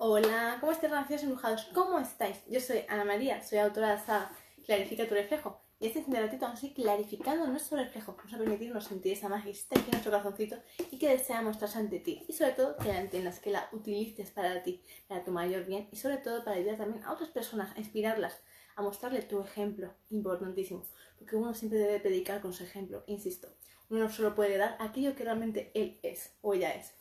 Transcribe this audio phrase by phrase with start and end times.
[0.00, 1.64] Hola, ¿cómo estáis, relaciones embrujados?
[1.74, 2.36] ¿Cómo estáis?
[2.46, 4.30] Yo soy Ana María, soy autora de la saga
[4.64, 5.60] Clarifica tu reflejo.
[5.80, 8.14] Y este ratito vamos a ir clarificando nuestro reflejo.
[8.16, 10.56] Vamos a permitirnos sentir esa magia que está en nuestro corazoncito
[10.92, 12.24] y que desea mostrarse ante ti.
[12.28, 15.88] Y sobre todo que la entiendas, que la utilices para ti, para tu mayor bien
[15.90, 18.40] y sobre todo para ayudar también a otras personas, a inspirarlas,
[18.76, 20.84] a mostrarle tu ejemplo, importantísimo.
[21.18, 23.48] Porque uno siempre debe predicar con su ejemplo, insisto.
[23.90, 26.97] Uno no solo puede dar aquello que realmente él es o ella es.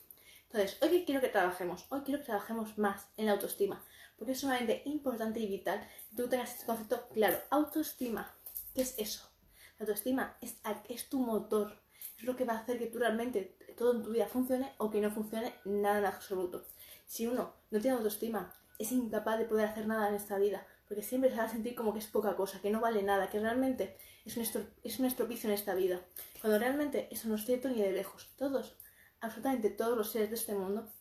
[0.50, 3.84] Entonces, hoy quiero que trabajemos, hoy quiero que trabajemos más en la autoestima,
[4.18, 7.38] porque es sumamente importante y vital que tú tengas este concepto claro.
[7.50, 8.34] Autoestima,
[8.74, 9.30] ¿qué es eso?
[9.78, 10.56] La autoestima es,
[10.88, 11.78] es tu motor,
[12.18, 14.90] es lo que va a hacer que tú realmente todo en tu vida funcione o
[14.90, 16.66] que no funcione nada en absoluto.
[17.06, 21.04] Si uno no tiene autoestima, es incapaz de poder hacer nada en esta vida, porque
[21.04, 23.40] siempre se va a sentir como que es poca cosa, que no vale nada, que
[23.40, 24.44] realmente es un,
[24.84, 26.02] es un estropicio en esta vida,
[26.40, 28.30] cuando realmente eso no es cierto ni de lejos.
[28.38, 28.78] Todos
[29.20, 30.92] absolutamente todos los seres de este mundo,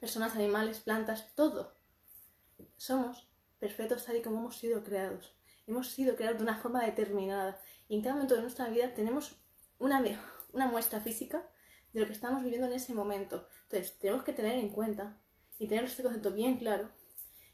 [0.00, 1.74] personas, animales, plantas, todo,
[2.76, 5.36] somos perfectos tal y como hemos sido creados.
[5.66, 9.36] Hemos sido creados de una forma determinada y en cada momento de nuestra vida tenemos
[9.78, 10.02] una,
[10.52, 11.48] una muestra física
[11.92, 13.46] de lo que estamos viviendo en ese momento.
[13.64, 15.20] Entonces, tenemos que tener en cuenta
[15.58, 16.90] y tener este concepto bien claro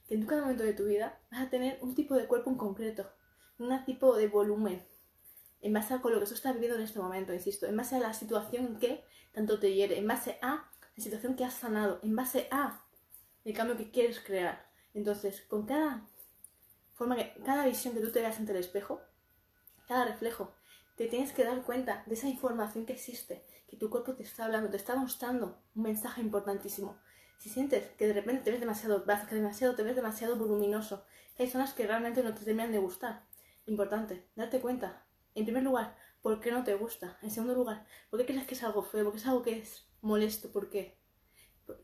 [0.07, 2.57] que en cada momento de tu vida vas a tener un tipo de cuerpo en
[2.57, 3.11] concreto,
[3.59, 4.83] un tipo de volumen,
[5.61, 7.97] en base a con lo que tú estás viviendo en este momento, insisto, en base
[7.97, 12.01] a la situación que tanto te hiere, en base a la situación que has sanado,
[12.03, 12.85] en base a
[13.45, 14.69] el cambio que quieres crear.
[14.95, 16.07] Entonces, con cada
[16.95, 19.01] forma que, cada visión que tú te veas ante el espejo,
[19.87, 20.55] cada reflejo,
[20.97, 24.45] te tienes que dar cuenta de esa información que existe, que tu cuerpo te está
[24.45, 26.99] hablando, te está mostrando un mensaje importantísimo.
[27.39, 31.05] Si sientes que de repente te ves demasiado brazo, que demasiado, te ves demasiado voluminoso,
[31.39, 33.25] hay zonas que realmente no te terminan de gustar,
[33.67, 35.07] importante, darte cuenta,
[35.39, 37.19] en primer lugar, ¿por qué no te gusta?
[37.23, 39.05] En segundo lugar, ¿por qué crees que es algo feo?
[39.05, 40.51] ¿Por qué es algo que es molesto?
[40.51, 40.99] ¿Por qué?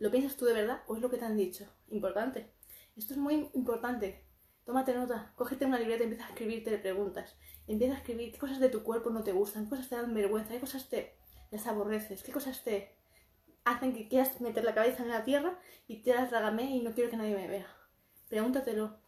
[0.01, 1.67] ¿Lo piensas tú de verdad o es lo que te han dicho?
[1.89, 2.53] Importante.
[2.97, 4.27] Esto es muy importante.
[4.65, 7.37] Tómate nota, cógete una libreta y empieza a escribirte preguntas.
[7.67, 10.15] Empieza a escribir qué cosas de tu cuerpo no te gustan, qué cosas te dan
[10.15, 11.17] vergüenza, qué cosas te
[11.51, 12.97] las aborreces, qué cosas te
[13.65, 16.93] hacen que quieras meter la cabeza en la tierra y te las trágame y no
[16.93, 17.67] quiero que nadie me vea.
[18.29, 18.99] Pregúntatelo.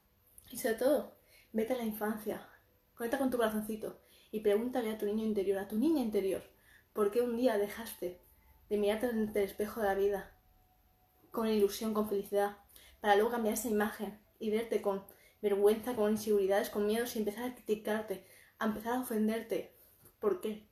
[0.50, 1.16] Y sobre todo,
[1.53, 2.48] vete a la infancia.
[2.94, 6.42] Conecta con tu corazoncito y pregúntale a tu niño interior, a tu niña interior,
[6.92, 8.20] por qué un día dejaste
[8.69, 10.32] de mirarte en el espejo de la vida
[11.31, 12.56] con ilusión, con felicidad,
[13.00, 15.04] para luego cambiar esa imagen y verte con
[15.42, 18.25] vergüenza, con inseguridades, con miedos y empezar a criticarte,
[18.59, 19.75] a empezar a ofenderte.
[20.19, 20.66] ¿Por qué?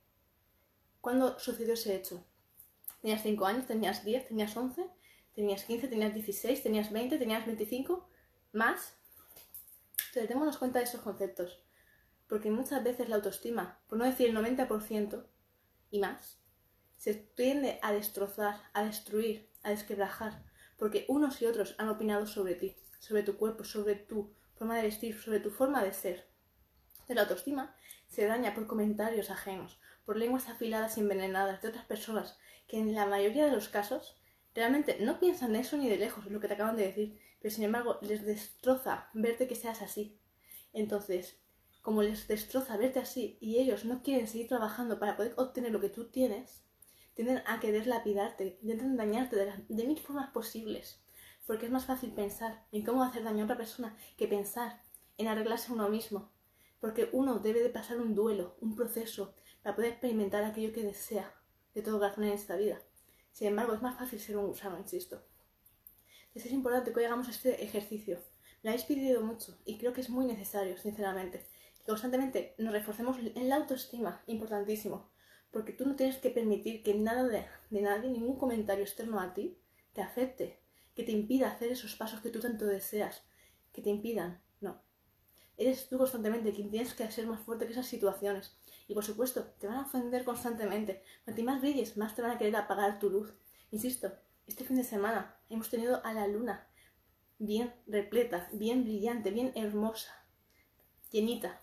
[1.01, 2.25] ¿Cuándo sucedió ese hecho?
[3.01, 3.67] ¿Tenías 5 años?
[3.67, 4.27] ¿Tenías 10?
[4.29, 4.89] ¿Tenías 11?
[5.35, 5.87] ¿Tenías 15?
[5.87, 6.63] ¿Tenías 16?
[6.63, 7.19] ¿Tenías 20?
[7.19, 8.09] ¿Tenías 25?
[8.53, 8.95] ¿Más?
[10.07, 11.64] Entonces, démonos cuenta de esos conceptos
[12.27, 15.25] porque muchas veces la autoestima, por no decir el 90%
[15.91, 16.39] y más,
[16.97, 20.43] se tiende a destrozar, a destruir, a desquebrajar,
[20.77, 24.83] porque unos y otros han opinado sobre ti, sobre tu cuerpo, sobre tu forma de
[24.83, 26.27] vestir, sobre tu forma de ser.
[27.07, 27.75] De la autoestima
[28.07, 32.37] se daña por comentarios ajenos, por lenguas afiladas y envenenadas de otras personas
[32.67, 34.17] que en la mayoría de los casos
[34.53, 37.65] realmente no piensan eso ni de lejos, lo que te acaban de decir, pero sin
[37.65, 40.19] embargo les destroza verte que seas así.
[40.73, 41.37] Entonces,
[41.85, 45.79] como les destroza verte así y ellos no quieren seguir trabajando para poder obtener lo
[45.79, 46.63] que tú tienes,
[47.13, 50.99] tienden a querer lapidarte, intentan dañarte de, mil formas posibles.
[51.45, 54.81] Porque es más fácil pensar en cómo hacer daño a otra persona que pensar
[55.19, 56.31] en arreglarse uno mismo.
[56.81, 61.35] Porque uno debe de pasar un duelo, un proceso, para poder experimentar aquello que desea
[61.75, 62.81] de todo corazón en esta vida.
[63.31, 65.21] Sin embargo, es más fácil ser un gusano, insisto.
[66.33, 68.17] Es importante que hoy hagamos este ejercicio.
[68.63, 71.45] Me lo habéis pedido mucho y creo que es muy necesario, sinceramente
[71.85, 75.09] constantemente nos reforcemos en la autoestima, importantísimo,
[75.51, 79.57] porque tú no tienes que permitir que nada de, nadie, ningún comentario externo a ti,
[79.93, 80.59] te afecte,
[80.93, 83.23] que te impida hacer esos pasos que tú tanto deseas,
[83.71, 84.81] que te impidan, no.
[85.57, 88.57] Eres tú constantemente quien tienes que ser más fuerte que esas situaciones.
[88.87, 91.01] Y por supuesto, te van a ofender constantemente.
[91.23, 93.33] Cuanto más brilles, más te van a querer apagar tu luz.
[93.71, 94.11] Insisto,
[94.47, 96.67] este fin de semana hemos tenido a la luna
[97.39, 100.11] bien repleta, bien brillante, bien hermosa,
[101.11, 101.61] llenita,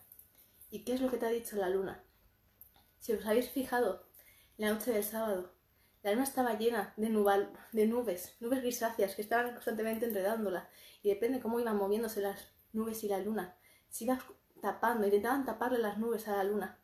[0.73, 2.03] ¿Y qué es lo que te ha dicho la luna?
[2.97, 4.07] Si os habéis fijado,
[4.57, 5.53] la noche del sábado,
[6.01, 7.09] la luna estaba llena de,
[7.73, 10.67] de nubes, nubes grisáceas que estaban constantemente enredándola
[11.03, 13.55] y depende cómo iban moviéndose las nubes y la luna.
[13.87, 14.19] Se iban
[14.63, 16.79] tapando, intentaban taparle las nubes a la luna.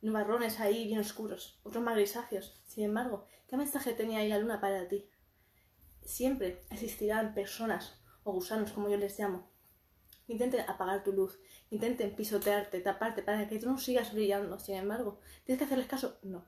[0.00, 2.62] Nubarrones ahí bien oscuros, otros más grisáceos.
[2.64, 5.10] Sin embargo, ¿qué mensaje tenía ahí la luna para ti?
[6.00, 9.53] Siempre existirán personas o gusanos, como yo les llamo,
[10.26, 11.38] intenten apagar tu luz,
[11.70, 14.58] intenten pisotearte, taparte para que tú no sigas brillando.
[14.58, 16.18] Sin embargo, ¿tienes que hacerles caso?
[16.22, 16.46] No.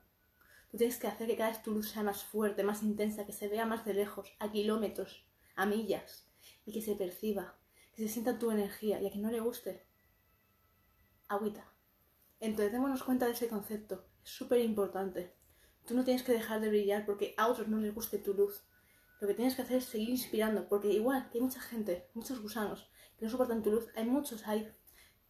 [0.71, 3.33] Tú tienes que hacer que cada vez tu luz sea más fuerte, más intensa, que
[3.33, 5.25] se vea más de lejos, a kilómetros,
[5.55, 6.25] a millas.
[6.65, 7.57] y que se perciba,
[7.95, 9.85] que se sienta tu energía y a quien no le guste,
[11.29, 11.73] agüita.
[12.39, 15.33] Entonces démonos cuenta de ese concepto, es súper importante.
[15.85, 18.65] Tú no tienes que dejar de brillar porque a otros no les guste tu luz.
[19.21, 22.41] Lo que tienes que hacer es seguir inspirando, porque igual que hay mucha gente, muchos
[22.41, 24.71] gusanos que no soportan tu luz, hay muchos, hay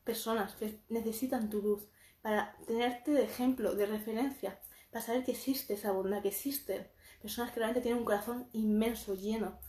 [0.03, 1.87] personas que necesitan tu luz
[2.21, 4.59] para tenerte de ejemplo, de referencia,
[4.91, 6.87] para saber que existe esa bondad, que existen
[7.21, 9.59] personas que realmente tienen un corazón inmenso, lleno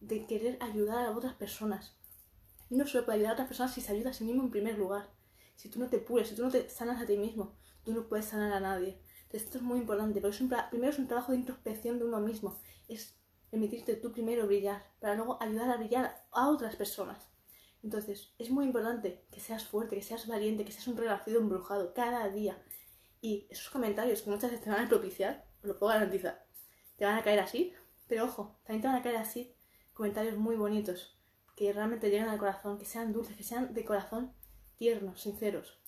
[0.00, 1.96] de querer ayudar a otras personas.
[2.70, 4.50] Y no solo puede ayudar a otras personas si se ayuda a sí mismo en
[4.50, 5.10] primer lugar.
[5.56, 8.08] Si tú no te pules, si tú no te sanas a ti mismo, tú no
[8.08, 9.00] puedes sanar a nadie.
[9.22, 10.36] Entonces esto es muy importante, pero es
[10.70, 12.60] primero es un trabajo de introspección de uno mismo.
[12.88, 13.18] Es
[13.50, 17.28] permitirte tú primero brillar, para luego ayudar a brillar a otras personas.
[17.82, 21.94] Entonces, es muy importante que seas fuerte, que seas valiente, que seas un renacido embrujado
[21.94, 22.62] cada día.
[23.20, 26.46] Y esos comentarios que muchas veces te van a propiciar, os lo puedo garantizar,
[26.96, 27.72] te van a caer así,
[28.06, 29.54] pero ojo, también te van a caer así
[29.98, 31.18] comentarios muy bonitos,
[31.56, 34.32] que realmente lleguen al corazón, que sean dulces, que sean de corazón
[34.76, 35.80] tiernos, sinceros,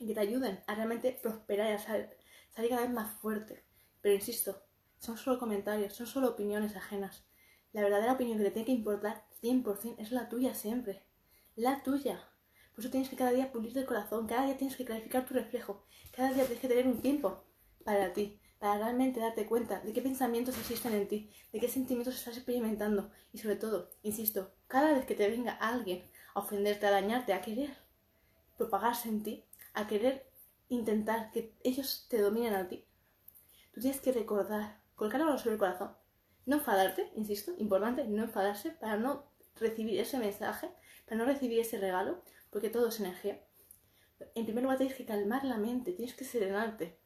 [0.00, 2.10] y que te ayuden a realmente prosperar y a salir,
[2.56, 3.64] cada vez más fuerte.
[4.00, 4.64] Pero insisto,
[4.98, 7.24] son solo comentarios, son solo opiniones ajenas.
[7.72, 11.05] La verdadera opinión que te tiene que importar 100% es la tuya siempre.
[11.56, 12.20] La tuya.
[12.74, 15.32] Por eso tienes que cada día pulirte el corazón, cada día tienes que clarificar tu
[15.32, 17.44] reflejo, cada día tienes que tener un tiempo
[17.82, 22.14] para ti, para realmente darte cuenta de qué pensamientos existen en ti, de qué sentimientos
[22.14, 26.04] estás experimentando y sobre todo, insisto, cada vez que te venga alguien
[26.34, 27.74] a ofenderte, a dañarte, a querer
[28.58, 30.30] propagarse en ti, a querer
[30.68, 32.84] intentar que ellos te dominen a ti,
[33.72, 35.96] tú tienes que recordar, colgar sobre el corazón,
[36.44, 39.24] no enfadarte, insisto, importante, no enfadarse para no
[39.58, 40.68] recibir ese mensaje,
[41.06, 43.40] para no recibir ese regalo, porque todo es energía.
[44.34, 46.98] En primer lugar tienes que calmar la mente, tienes que serenarte,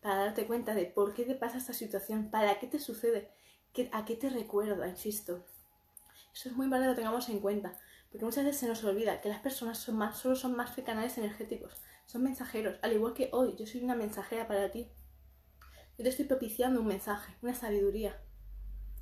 [0.00, 3.30] para darte cuenta de por qué te pasa esta situación, para qué te sucede,
[3.92, 5.44] a qué te recuerda, insisto.
[6.32, 7.78] Eso es muy importante que lo tengamos en cuenta,
[8.10, 10.82] porque muchas veces se nos olvida que las personas son más, solo son más que
[10.82, 11.74] canales energéticos,
[12.06, 14.90] son mensajeros, al igual que hoy yo soy una mensajera para ti.
[15.98, 18.20] Yo te estoy propiciando un mensaje, una sabiduría.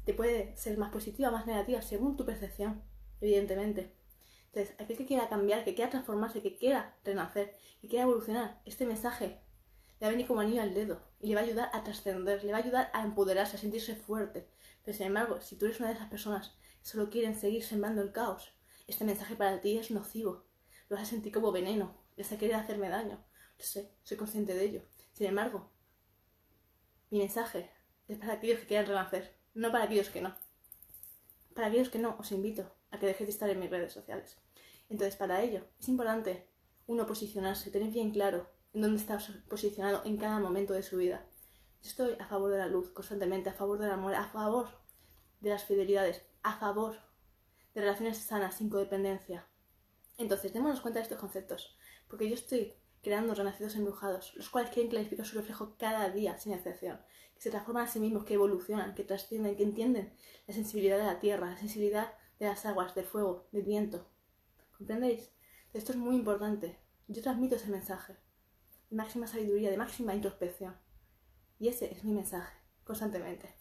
[0.04, 2.82] Te puede ser más positiva más negativa según tu percepción,
[3.20, 3.97] evidentemente.
[4.52, 8.86] Entonces, aquel que quiera cambiar, que quiera transformarse, que quiera renacer, que quiera evolucionar, este
[8.86, 9.40] mensaje
[10.00, 12.42] le va a venir como anillo al dedo y le va a ayudar a trascender,
[12.44, 14.48] le va a ayudar a empoderarse, a sentirse fuerte.
[14.84, 18.00] Pero sin embargo, si tú eres una de esas personas que solo quieren seguir sembrando
[18.00, 18.54] el caos,
[18.86, 20.44] este mensaje para ti es nocivo.
[20.88, 23.22] Lo vas a sentir como veneno, vas a querer hacerme daño.
[23.58, 24.82] Lo sé, soy consciente de ello.
[25.12, 25.70] Sin embargo,
[27.10, 27.70] mi mensaje
[28.06, 30.34] es para aquellos que quieran renacer, no para aquellos que no.
[31.54, 34.38] Para aquellos que no, os invito a que dejéis de estar en mis redes sociales.
[34.88, 36.48] Entonces, para ello, es importante
[36.86, 39.18] uno posicionarse, tener bien claro en dónde está
[39.48, 41.26] posicionado en cada momento de su vida.
[41.82, 44.68] Yo estoy a favor de la luz constantemente, a favor del amor, a favor
[45.40, 46.96] de las fidelidades, a favor
[47.74, 49.46] de relaciones sanas, sin codependencia.
[50.16, 51.76] Entonces, démonos cuenta de estos conceptos,
[52.08, 56.52] porque yo estoy creando renacidos embrujados, los cuales quieren clarificar su reflejo cada día, sin
[56.52, 57.00] excepción,
[57.34, 60.12] que se transforman a sí mismos, que evolucionan, que trascienden, que entienden
[60.46, 64.06] la sensibilidad de la tierra, la sensibilidad de las aguas, del fuego, del viento.
[64.76, 65.30] ¿Comprendéis?
[65.72, 66.78] Esto es muy importante.
[67.08, 68.16] Yo transmito ese mensaje
[68.90, 70.76] de máxima sabiduría, de máxima introspección.
[71.58, 73.54] Y ese es mi mensaje, constantemente.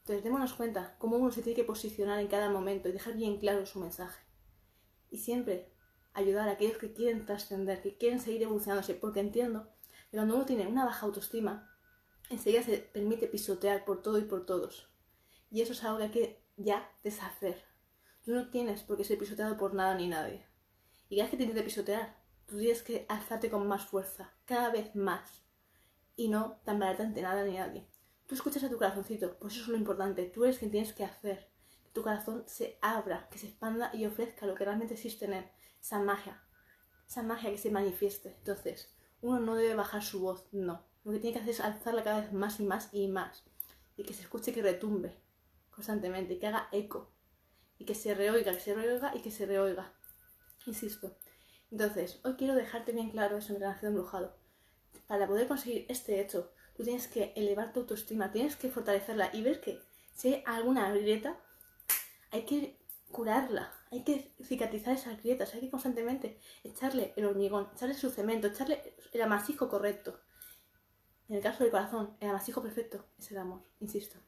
[0.00, 3.38] Entonces, démonos cuenta cómo uno se tiene que posicionar en cada momento y dejar bien
[3.38, 4.22] claro su mensaje.
[5.10, 5.72] Y siempre
[6.12, 9.72] ayudar a aquellos que quieren trascender, que quieren seguir evolucionándose, porque entiendo
[10.10, 11.74] que cuando uno tiene una baja autoestima,
[12.28, 14.90] enseguida se permite pisotear por todo y por todos.
[15.50, 17.64] Y eso es algo que hay que ya deshacer.
[18.24, 20.46] Tú no tienes por qué ser pisoteado por nada ni nadie.
[21.10, 22.16] Y ya que tienes que pisotear,
[22.46, 25.44] tú tienes que alzarte con más fuerza, cada vez más,
[26.16, 27.86] y no tambalarte ante nada ni nadie.
[28.26, 31.04] Tú escuchas a tu corazoncito, pues eso es lo importante, tú eres quien tienes que
[31.04, 31.50] hacer,
[31.82, 35.34] que tu corazón se abra, que se expanda y ofrezca lo que realmente existe en
[35.34, 36.42] él, esa magia,
[37.06, 38.36] esa magia que se manifieste.
[38.38, 38.90] Entonces,
[39.20, 40.86] uno no debe bajar su voz, no.
[41.04, 43.44] Lo que tiene que hacer es alzarla cada vez más y más y más,
[43.98, 45.22] y que se escuche que retumbe
[45.70, 47.13] constantemente, que haga eco,
[47.78, 49.92] y que se reoiga, que se reoiga y que se reoiga.
[50.66, 51.16] Insisto,
[51.74, 54.36] entonces, hoy quiero dejarte bien claro eso en relación embrujado.
[55.08, 59.42] Para poder conseguir este hecho, tú tienes que elevar tu autoestima, tienes que fortalecerla y
[59.42, 59.80] ver que
[60.12, 61.36] si hay alguna grieta,
[62.30, 62.78] hay que
[63.10, 68.46] curarla, hay que cicatrizar esas grietas, hay que constantemente echarle el hormigón, echarle su cemento,
[68.46, 70.20] echarle el amasijo correcto.
[71.28, 74.18] En el caso del corazón, el amasijo perfecto es el amor, insisto.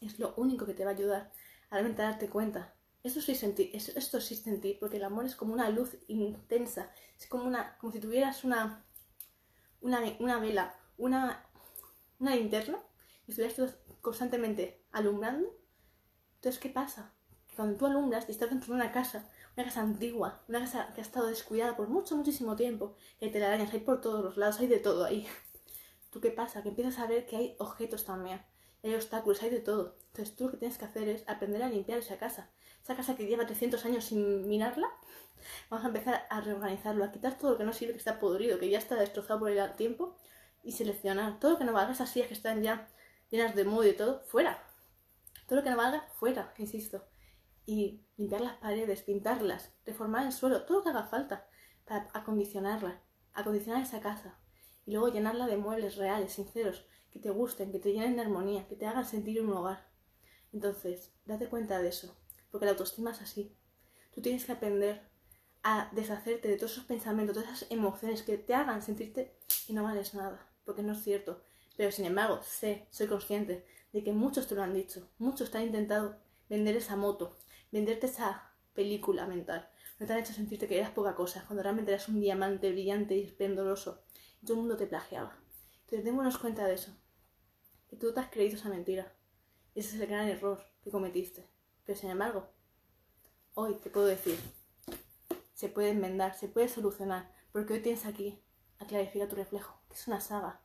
[0.00, 1.30] Es lo único que te va a ayudar
[1.70, 5.70] realmente darte cuenta esto sí, sentí, esto en ti, porque el amor es como una
[5.70, 8.84] luz intensa, es como, una, como si tuvieras una,
[9.80, 11.46] una, una vela, una,
[12.18, 12.78] una linterna,
[13.26, 15.48] y estuvieras constantemente alumbrando.
[16.36, 17.14] Entonces, ¿qué pasa?
[17.56, 21.00] cuando tú alumbras y estás dentro de una casa, una casa antigua, una casa que
[21.00, 24.60] ha estado descuidada por mucho, muchísimo tiempo, que hay telarañas, hay por todos los lados,
[24.60, 25.26] hay de todo ahí.
[26.10, 26.62] ¿Tú qué pasa?
[26.62, 28.40] Que empiezas a ver que hay objetos también,
[28.82, 29.96] hay obstáculos, hay de todo.
[30.08, 32.50] Entonces tú lo que tienes que hacer es aprender a limpiar esa casa.
[32.82, 34.88] Esa casa que lleva 300 años sin mirarla,
[35.68, 38.58] vamos a empezar a reorganizarlo, a quitar todo lo que no sirve, que está podrido,
[38.58, 40.16] que ya está destrozado por el tiempo,
[40.62, 42.88] y seleccionar todo lo que no valga, esas sillas que están ya
[43.30, 44.62] llenas de moho y todo, fuera.
[45.46, 47.04] Todo lo que no valga, fuera, insisto.
[47.66, 51.46] Y limpiar las paredes, pintarlas, reformar el suelo, todo lo que haga falta
[51.84, 53.00] para acondicionarla,
[53.32, 54.38] acondicionar esa casa.
[54.86, 58.66] Y luego llenarla de muebles reales, sinceros, que te gusten, que te llenen de armonía,
[58.68, 59.88] que te hagan sentir un hogar.
[60.52, 62.16] Entonces, date cuenta de eso,
[62.50, 63.56] porque la autoestima es así.
[64.12, 65.08] Tú tienes que aprender
[65.62, 69.36] a deshacerte de todos esos pensamientos, todas esas emociones que te hagan sentirte
[69.66, 71.42] que no vales nada, porque no es cierto.
[71.76, 75.58] Pero sin embargo, sé, soy consciente de que muchos te lo han dicho, muchos te
[75.58, 76.16] han intentado
[76.48, 77.36] vender esa moto,
[77.70, 79.68] venderte esa película mental.
[79.98, 83.16] No te han hecho sentirte que eras poca cosa, cuando realmente eras un diamante brillante
[83.16, 84.02] y esplendoroso.
[84.42, 85.36] Y todo el mundo te plagiaba.
[85.82, 86.96] Entonces démonos cuenta de eso.
[87.90, 89.12] Que tú te has creído esa mentira.
[89.74, 91.44] Ese es el gran error que cometiste.
[91.84, 92.48] Pero sin embargo,
[93.54, 94.38] hoy te puedo decir,
[95.54, 98.40] se puede enmendar, se puede solucionar, porque hoy tienes aquí
[98.78, 100.62] a clarificar tu reflejo, que es una saga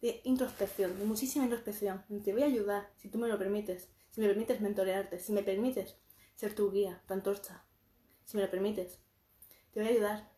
[0.00, 2.04] de introspección, de muchísima introspección.
[2.24, 5.42] Te voy a ayudar, si tú me lo permites, si me permites mentorearte, si me
[5.42, 5.96] permites
[6.34, 7.66] ser tu guía, tu antorcha,
[8.24, 8.98] si me lo permites.
[9.72, 10.32] Te voy a ayudar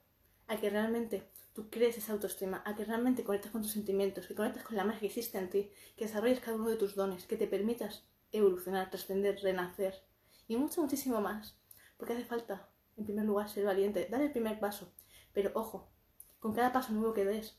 [0.48, 4.34] a que realmente tú crees esa autoestima, a que realmente conectes con tus sentimientos, que
[4.34, 7.26] conectes con la magia que existe en ti, que desarrolles cada uno de tus dones,
[7.26, 10.02] que te permitas evolucionar, trascender, renacer
[10.48, 11.56] y mucho, muchísimo más.
[11.96, 14.92] Porque hace falta, en primer lugar, ser valiente, dar el primer paso.
[15.32, 15.92] Pero ojo,
[16.40, 17.56] con cada paso nuevo que des,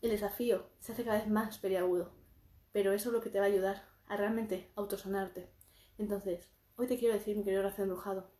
[0.00, 2.14] el desafío se hace cada vez más periagudo,
[2.70, 5.50] pero eso es lo que te va a ayudar a realmente autosanarte.
[5.98, 8.30] Entonces, hoy te quiero decir, mi querido Gracia Embrujado,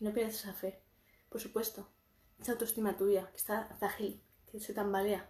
[0.00, 0.82] no pierdas esa fe.
[1.28, 1.90] Por supuesto,
[2.40, 5.28] esa autoestima tuya, que está frágil, que se tambalea,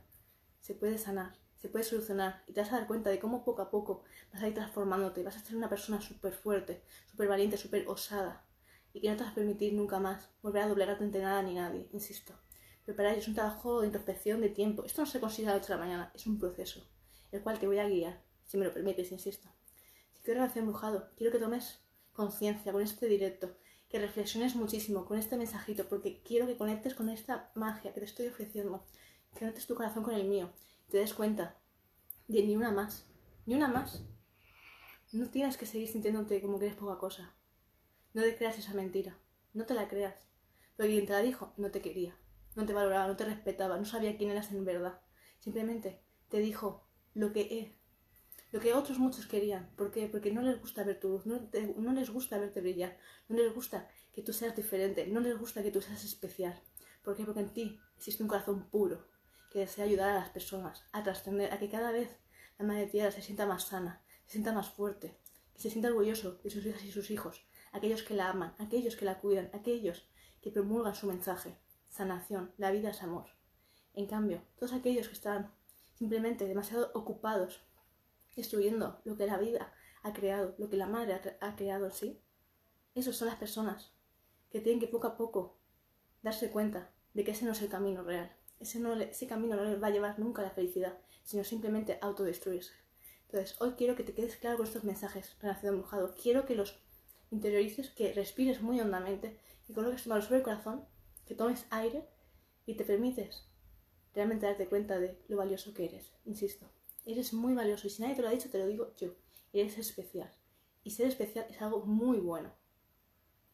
[0.61, 3.63] se puede sanar, se puede solucionar y te vas a dar cuenta de cómo poco
[3.63, 7.57] a poco vas a ir transformándote, vas a ser una persona súper fuerte, súper valiente,
[7.57, 8.45] súper osada
[8.93, 11.55] y que no te vas a permitir nunca más volver a doblegarte ante nada ni
[11.55, 12.35] nadie, insisto.
[12.85, 14.85] Pero para ello es un trabajo de introspección de tiempo.
[14.85, 16.89] Esto no se consigue a la otra mañana, es un proceso,
[17.33, 19.49] el cual te voy a guiar, si me lo permites, insisto.
[20.15, 21.81] Si quieres relación embrujado, quiero que tomes
[22.13, 23.57] conciencia con este directo,
[23.89, 28.07] que reflexiones muchísimo con este mensajito, porque quiero que conectes con esta magia que te
[28.07, 28.85] estoy ofreciendo,
[29.33, 30.51] que conectes tu corazón con el mío,
[30.87, 31.57] y te des cuenta
[32.27, 33.07] de ni una más,
[33.47, 34.03] ni una más.
[35.13, 37.35] No tienes que seguir sintiéndote como que eres poca cosa.
[38.13, 39.19] No te creas esa mentira,
[39.55, 40.29] no te la creas.
[40.77, 42.15] Porque quien te la dijo no te quería
[42.59, 45.01] no te valoraba, no te respetaba, no sabía quién eras en verdad.
[45.39, 47.71] Simplemente te dijo lo que es,
[48.51, 49.71] lo que otros muchos querían.
[49.77, 50.07] ¿Por qué?
[50.07, 52.97] Porque no les gusta ver tu luz, no, no les gusta verte brillar,
[53.29, 56.61] no les gusta que tú seas diferente, no les gusta que tú seas especial.
[57.03, 57.25] ¿Por qué?
[57.25, 59.07] Porque en ti existe un corazón puro
[59.51, 62.17] que desea ayudar a las personas a trascender, a que cada vez
[62.59, 65.19] la madre tierra se sienta más sana, se sienta más fuerte,
[65.55, 68.97] que se sienta orgulloso de sus hijas y sus hijos, aquellos que la aman, aquellos
[68.97, 70.09] que la cuidan, aquellos
[70.43, 73.27] que promulgan su mensaje sanación, la vida es amor.
[73.95, 75.53] En cambio, todos aquellos que están
[75.95, 77.61] simplemente demasiado ocupados
[78.39, 82.23] destruyendo lo que la vida ha creado, lo que la madre ha, creado sí,
[82.95, 83.93] esos son las personas
[84.51, 85.59] que tienen que poco a poco
[86.23, 88.33] darse cuenta de que ese no es el camino real.
[88.61, 91.99] Ese, no, ese camino no les va a llevar nunca a la felicidad, sino simplemente
[92.01, 92.73] a autodestruirse.
[93.27, 96.15] Entonces, hoy quiero que te quedes claro con estos mensajes, relación embrujado.
[96.15, 96.79] Quiero que los
[97.31, 100.87] interiorices, que respires muy hondamente y coloques tu mano sobre el corazón
[101.27, 102.09] que tomes aire
[102.67, 103.49] y te permites
[104.15, 106.13] realmente darte cuenta de lo valioso que eres.
[106.25, 106.71] Insisto,
[107.13, 109.15] eres muy valioso y si nadie te lo ha dicho, te lo digo yo.
[109.53, 110.31] Eres especial.
[110.85, 112.53] Y ser especial es algo muy bueno.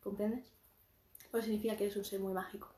[0.00, 0.52] ¿Comprendes?
[1.28, 2.74] Eso significa que eres un ser muy mágico.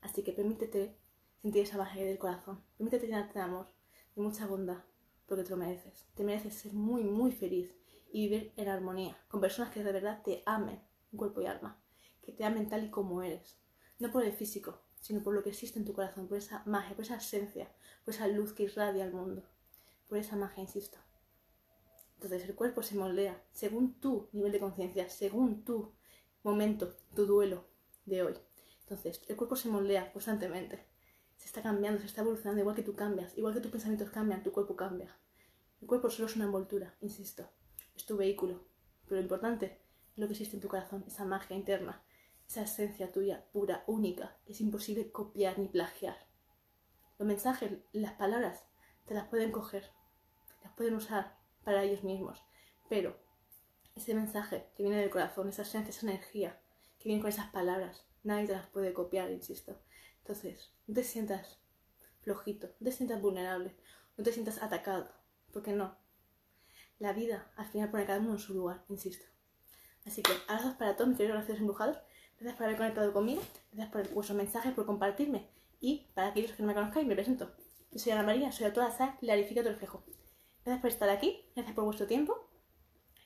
[0.00, 0.96] Así que permítete
[1.42, 2.62] sentir esa magia del corazón.
[2.76, 3.68] Permítete llenarte de amor,
[4.16, 4.82] de mucha bondad,
[5.26, 6.06] porque te lo mereces.
[6.14, 7.74] Te mereces ser muy, muy feliz
[8.12, 10.80] y vivir en armonía con personas que de verdad te amen
[11.12, 11.80] en cuerpo y alma,
[12.22, 13.58] que te amen tal y como eres,
[13.98, 16.96] no por el físico, sino por lo que existe en tu corazón, por esa magia,
[16.96, 17.70] por esa esencia,
[18.04, 19.44] por esa luz que irradia al mundo,
[20.10, 20.98] por esa magia, insisto.
[22.16, 25.94] Entonces el cuerpo se moldea según tu nivel de conciencia, según tu
[26.42, 27.64] momento, tu duelo
[28.04, 28.34] de hoy.
[28.80, 30.84] Entonces el cuerpo se moldea constantemente,
[31.38, 34.42] se está cambiando, se está evolucionando, igual que tú cambias, igual que tus pensamientos cambian,
[34.42, 35.16] tu cuerpo cambia.
[35.80, 37.48] El cuerpo solo es una envoltura, insisto,
[37.94, 38.64] es tu vehículo,
[39.06, 39.80] pero lo importante
[40.12, 42.02] es lo que existe en tu corazón, esa magia interna,
[42.48, 46.16] esa esencia tuya pura, única, que es imposible copiar ni plagiar.
[47.16, 48.64] Los mensajes, las palabras,
[49.06, 49.90] te las pueden coger,
[50.62, 52.42] las pueden usar para ellos mismos,
[52.88, 53.16] pero
[53.94, 56.60] ese mensaje que viene del corazón, esa esencia, esa energía
[56.98, 58.06] que viene con esas palabras.
[58.22, 59.80] Nadie te las puede copiar, insisto.
[60.18, 61.58] Entonces, no te sientas
[62.20, 63.74] flojito, no te sientas vulnerable,
[64.16, 65.10] no te sientas atacado,
[65.52, 65.96] porque no.
[66.98, 69.24] La vida al final pone a cada uno en su lugar, insisto.
[70.04, 71.98] Así que abrazos para todos mis queridos graciosos embrujados.
[72.38, 75.50] Gracias por haber conectado conmigo, gracias por vuestros mensajes, por compartirme.
[75.80, 77.54] Y para aquellos que no me conozcáis, me presento.
[77.90, 80.04] Yo soy Ana María, soy autora de Clarifica tu reflejo.
[80.64, 82.50] Gracias por estar aquí, gracias por vuestro tiempo.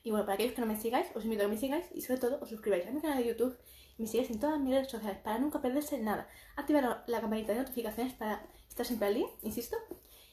[0.03, 2.01] Y bueno, para aquellos que no me sigáis, os invito a que me sigáis y
[2.01, 3.57] sobre todo os suscribáis a mi canal de YouTube
[3.97, 6.27] y me sigáis en todas mis redes sociales para nunca perderse nada.
[6.55, 9.77] Activar la campanita de notificaciones para estar siempre al día, insisto.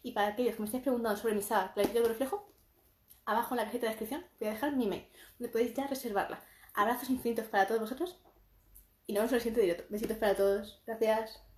[0.02, 2.52] Y para aquellos que me estáis preguntando sobre mi saga Clarifica tu reflejo,
[3.24, 5.06] abajo en la cajita de descripción voy a dejar mi email,
[5.38, 6.44] donde podéis ya reservarla.
[6.74, 8.18] Abrazos infinitos para todos vosotros
[9.06, 9.84] y nos vemos en el siguiente directo.
[9.90, 10.82] Besitos para todos.
[10.86, 11.51] Gracias.